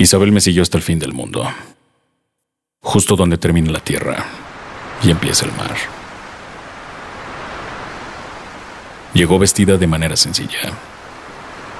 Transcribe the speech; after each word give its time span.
Isabel 0.00 0.32
me 0.32 0.40
siguió 0.40 0.62
hasta 0.62 0.78
el 0.78 0.82
fin 0.82 0.98
del 0.98 1.12
mundo, 1.12 1.46
justo 2.80 3.16
donde 3.16 3.36
termina 3.36 3.70
la 3.70 3.80
tierra 3.80 4.24
y 5.02 5.10
empieza 5.10 5.44
el 5.44 5.52
mar. 5.52 5.76
Llegó 9.12 9.38
vestida 9.38 9.76
de 9.76 9.86
manera 9.86 10.16
sencilla, 10.16 10.72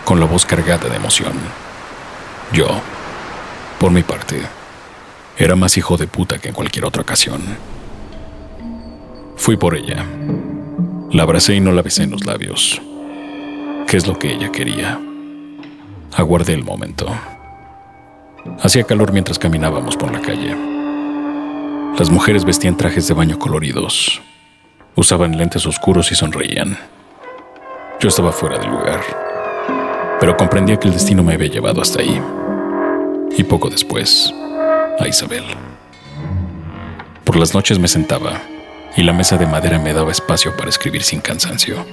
con 0.04 0.20
la 0.20 0.26
voz 0.26 0.44
cargada 0.44 0.90
de 0.90 0.96
emoción. 0.96 1.32
Yo, 2.52 2.68
por 3.78 3.90
mi 3.90 4.02
parte, 4.02 4.42
era 5.38 5.56
más 5.56 5.78
hijo 5.78 5.96
de 5.96 6.06
puta 6.06 6.38
que 6.38 6.48
en 6.48 6.54
cualquier 6.54 6.84
otra 6.84 7.00
ocasión. 7.00 7.40
Fui 9.38 9.56
por 9.56 9.74
ella. 9.74 10.04
La 11.10 11.22
abracé 11.22 11.54
y 11.54 11.60
no 11.60 11.72
la 11.72 11.80
besé 11.80 12.02
en 12.02 12.10
los 12.10 12.26
labios. 12.26 12.82
¿Qué 13.88 13.96
es 13.96 14.06
lo 14.06 14.18
que 14.18 14.34
ella 14.34 14.52
quería? 14.52 15.00
Aguardé 16.12 16.52
el 16.52 16.64
momento. 16.64 17.10
Hacía 18.62 18.84
calor 18.84 19.12
mientras 19.12 19.38
caminábamos 19.38 19.96
por 19.96 20.12
la 20.12 20.20
calle. 20.20 20.56
Las 21.98 22.10
mujeres 22.10 22.44
vestían 22.44 22.76
trajes 22.76 23.08
de 23.08 23.14
baño 23.14 23.38
coloridos, 23.38 24.20
usaban 24.94 25.36
lentes 25.36 25.66
oscuros 25.66 26.10
y 26.12 26.14
sonreían. 26.14 26.78
Yo 28.00 28.08
estaba 28.08 28.32
fuera 28.32 28.58
del 28.58 28.70
lugar, 28.70 29.00
pero 30.18 30.36
comprendía 30.36 30.78
que 30.78 30.88
el 30.88 30.94
destino 30.94 31.22
me 31.22 31.34
había 31.34 31.48
llevado 31.48 31.82
hasta 31.82 32.00
ahí. 32.00 32.20
Y 33.36 33.44
poco 33.44 33.68
después, 33.68 34.32
a 34.98 35.06
Isabel. 35.06 35.44
Por 37.24 37.36
las 37.36 37.54
noches 37.54 37.78
me 37.78 37.88
sentaba 37.88 38.40
y 38.96 39.02
la 39.02 39.12
mesa 39.12 39.36
de 39.36 39.46
madera 39.46 39.78
me 39.78 39.92
daba 39.92 40.10
espacio 40.10 40.56
para 40.56 40.70
escribir 40.70 41.02
sin 41.02 41.20
cansancio. 41.20 41.84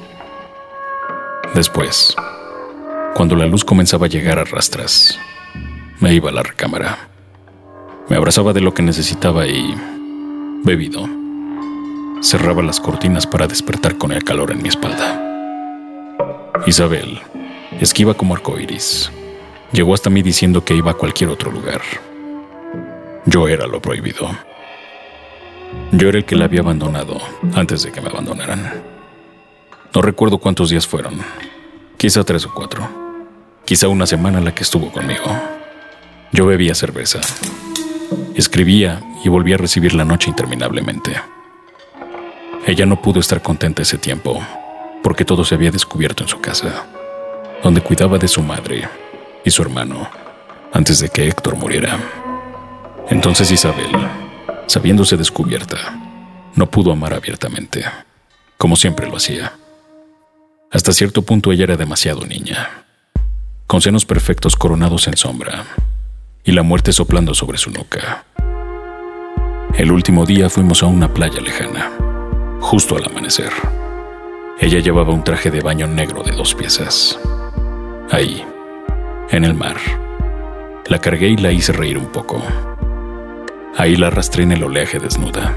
Después, 1.54 2.16
cuando 3.14 3.36
la 3.36 3.46
luz 3.46 3.64
comenzaba 3.66 4.06
a 4.06 4.10
llegar 4.10 4.40
a 4.40 4.46
rastras, 4.46 5.18
me 6.00 6.14
iba 6.14 6.30
a 6.30 6.34
la 6.34 6.44
recámara. 6.44 7.10
Me 8.10 8.16
abrazaba 8.16 8.54
de 8.54 8.62
lo 8.62 8.74
que 8.74 8.84
necesitaba 8.84 9.48
y, 9.48 9.76
bebido, 10.64 11.08
cerraba 12.22 12.62
las 12.62 12.80
cortinas 12.80 13.26
para 13.26 13.48
despertar 13.48 13.98
con 13.98 14.12
el 14.12 14.24
calor 14.24 14.52
en 14.52 14.62
mi 14.62 14.70
espalda. 14.70 15.24
Isabel, 16.66 17.20
esquiva 17.80 18.14
como 18.14 18.36
arcoiris, 18.36 19.12
llegó 19.72 19.94
hasta 19.94 20.10
mí 20.10 20.22
diciendo 20.22 20.64
que 20.64 20.76
iba 20.76 20.92
a 20.92 20.96
cualquier 20.96 21.30
otro 21.30 21.52
lugar. 21.52 21.82
Yo 23.26 23.48
era 23.48 23.68
lo 23.68 23.82
prohibido. 23.82 24.30
Yo 25.92 26.10
era 26.10 26.18
el 26.18 26.26
que 26.26 26.36
la 26.36 26.46
había 26.46 26.62
abandonado 26.62 27.20
antes 27.54 27.84
de 27.84 27.92
que 27.92 28.02
me 28.02 28.10
abandonaran. 28.10 28.84
No 29.94 30.02
recuerdo 30.02 30.38
cuántos 30.38 30.70
días 30.70 30.88
fueron, 30.88 31.20
quizá 31.98 32.24
tres 32.24 32.46
o 32.46 32.54
cuatro, 32.54 32.88
quizá 33.66 33.88
una 33.88 34.06
semana 34.06 34.40
la 34.40 34.54
que 34.54 34.64
estuvo 34.64 34.92
conmigo. 34.92 35.57
Yo 36.32 36.46
bebía 36.46 36.76
cerveza, 36.76 37.22
escribía 38.36 39.02
y 39.24 39.30
volvía 39.30 39.56
a 39.56 39.60
recibir 39.60 39.94
la 39.94 40.04
noche 40.04 40.30
interminablemente. 40.30 41.16
Ella 42.66 42.86
no 42.86 43.02
pudo 43.02 43.22
estar 43.22 43.42
contenta 43.42 43.82
ese 43.82 43.98
tiempo, 43.98 44.46
porque 45.02 45.24
todo 45.24 45.46
se 45.46 45.56
había 45.56 45.72
descubierto 45.72 46.24
en 46.24 46.30
su 46.30 46.42
casa, 46.42 46.86
donde 47.64 47.82
cuidaba 47.82 48.18
de 48.18 48.28
su 48.28 48.42
madre 48.42 48.88
y 49.46 49.52
su 49.52 49.62
hermano 49.62 50.10
antes 50.74 51.00
de 51.00 51.08
que 51.10 51.28
Héctor 51.28 51.56
muriera. 51.56 51.98
Entonces 53.10 53.50
Isabel, 53.50 53.90
sabiéndose 54.68 55.16
descubierta, 55.16 55.78
no 56.56 56.70
pudo 56.70 56.92
amar 56.92 57.14
abiertamente, 57.14 57.86
como 58.58 58.76
siempre 58.76 59.08
lo 59.08 59.16
hacía. 59.16 59.54
Hasta 60.72 60.92
cierto 60.92 61.22
punto 61.22 61.54
ella 61.54 61.64
era 61.64 61.78
demasiado 61.78 62.26
niña, 62.26 62.84
con 63.66 63.82
senos 63.82 64.06
perfectos 64.06 64.58
coronados 64.58 65.08
en 65.08 65.16
sombra 65.16 65.66
y 66.48 66.54
la 66.54 66.64
muerte 66.64 66.94
soplando 66.94 67.34
sobre 67.34 67.58
su 67.58 67.72
nuca. 67.72 68.24
El 69.76 69.92
último 69.92 70.26
día 70.26 70.50
fuimos 70.50 70.82
a 70.82 70.86
una 70.86 71.14
playa 71.14 71.42
lejana, 71.42 71.92
justo 72.62 72.96
al 72.96 73.04
amanecer. 73.04 73.52
Ella 74.58 74.80
llevaba 74.80 75.14
un 75.14 75.26
traje 75.26 75.52
de 75.52 75.60
baño 75.60 75.88
negro 75.88 76.24
de 76.24 76.32
dos 76.32 76.56
piezas. 76.56 77.20
Ahí, 78.12 78.46
en 79.30 79.44
el 79.44 79.56
mar, 79.56 79.76
la 80.86 81.00
cargué 81.00 81.28
y 81.28 81.36
la 81.36 81.52
hice 81.52 81.74
reír 81.74 81.98
un 81.98 82.08
poco. 82.08 82.42
Ahí 83.76 83.98
la 83.98 84.08
arrastré 84.08 84.44
en 84.44 84.54
el 84.54 84.64
oleaje 84.64 85.00
desnuda, 85.00 85.54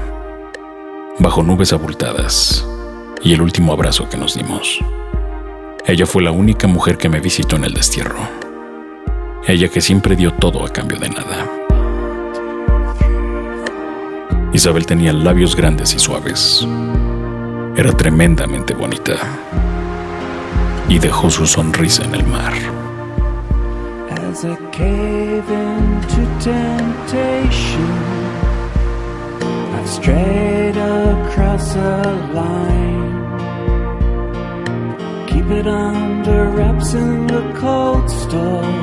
bajo 1.19 1.41
nubes 1.41 1.71
abultadas, 1.71 2.67
y 3.23 3.33
el 3.33 3.41
último 3.41 3.71
abrazo 3.71 4.09
que 4.09 4.17
nos 4.17 4.35
dimos. 4.35 4.79
Ella 5.85 6.05
fue 6.05 6.21
la 6.21 6.31
única 6.31 6.67
mujer 6.67 6.97
que 6.97 7.07
me 7.07 7.21
visitó 7.21 7.55
en 7.55 7.63
el 7.63 7.73
destierro 7.73 8.40
ella 9.47 9.69
que 9.69 9.81
siempre 9.81 10.15
dio 10.15 10.33
todo 10.33 10.65
a 10.65 10.69
cambio 10.69 10.99
de 10.99 11.09
nada. 11.09 11.47
Isabel 14.53 14.85
tenía 14.85 15.13
labios 15.13 15.55
grandes 15.55 15.93
y 15.95 15.99
suaves. 15.99 16.67
Era 17.75 17.93
tremendamente 17.93 18.73
bonita. 18.73 19.13
Y 20.89 20.99
dejó 20.99 21.29
su 21.29 21.47
sonrisa 21.47 22.03
en 22.03 22.15
el 22.15 22.25
mar. 22.25 22.53
As 24.29 24.43
cave 24.71 25.43
into 25.49 26.23
temptation, 26.39 27.91
strayed 29.85 30.77
across 30.77 31.75
a 31.75 32.01
line. 32.33 33.11
Keep 35.27 35.49
it 35.51 35.67
under 35.67 36.49
wraps 36.51 36.93
in 36.93 37.27
the 37.27 37.41
cold 37.59 38.09
store. 38.09 38.80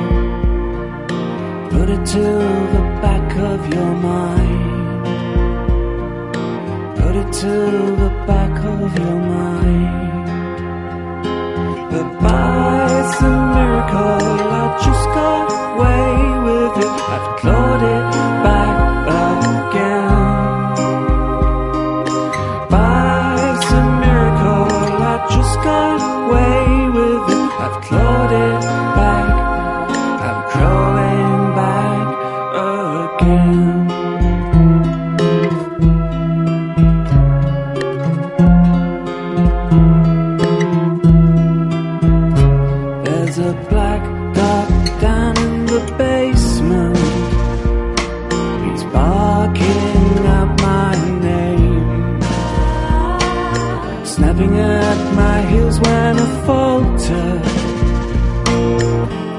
Put 1.89 2.01
it 2.01 2.05
to 2.05 2.19
the 2.19 2.83
back 3.01 3.35
of 3.35 3.73
your 3.73 3.93
mind. 3.95 5.05
Put 6.97 7.15
it 7.15 7.33
to 7.41 7.53
the 8.01 8.09
back 8.27 8.63
of 8.63 8.95
your 8.99 9.17
mind. 9.19 10.27
But 11.89 12.07
by 12.21 13.11
some 13.17 13.43
miracle, 13.55 14.21
I 14.53 14.77
just 14.85 15.05
got 15.17 15.49
away 15.73 16.09
with 16.45 16.77
it. 16.85 16.93
I've 17.15 17.27
clawed 17.39 17.81
it 17.81 18.05
back 18.45 18.77
again. 19.71 20.13
By 22.69 23.33
some 23.67 23.91
miracle, 24.05 24.69
I 25.11 25.15
just 25.35 25.55
got 25.63 25.99
away 26.21 26.65
with 26.97 27.23
it. 27.35 27.49
I've 27.59 27.81
clawed 27.81 28.08
at 54.69 55.15
my 55.15 55.41
heels 55.49 55.79
when 55.79 56.19
I 56.19 56.27
falter. 56.45 57.29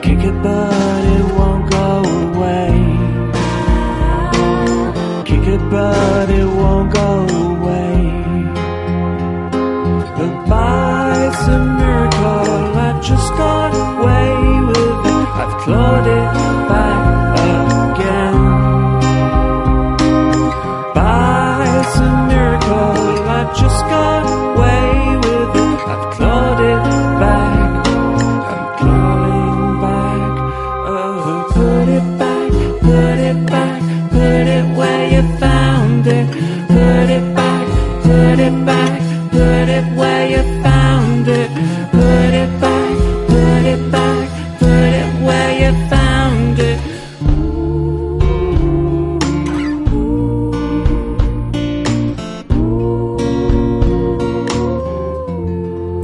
Kick 0.03 0.21
it, 0.31 0.37
but 0.43 1.03
it 1.17 1.25
won't 1.39 1.71
go 1.71 1.91
away. 2.27 2.71
Kick 5.29 5.47
it, 5.55 5.63
but 5.71 6.31
it 6.31 6.49
won't 6.61 6.93
go 6.93 7.11
away. 7.47 7.97
But 10.19 10.33
by 10.49 11.31
some 11.45 11.67
miracle, 11.79 12.79
I 12.87 13.01
just 13.11 13.31
got 13.43 13.73
away 13.89 14.31
with 14.69 15.07
it. 15.15 15.29
I've 15.43 15.55
clawed 15.63 16.07
it. 16.07 16.50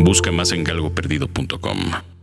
Busca 0.07 0.31
más 0.31 0.53
en 0.53 0.63
galgoperdido.com. 0.63 2.16